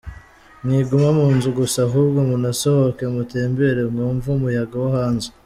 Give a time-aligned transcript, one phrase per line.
[0.63, 5.29] Mwiguma munzu gusa ahubwo munasohoke mutembere mwumve umuyaga wo hanze.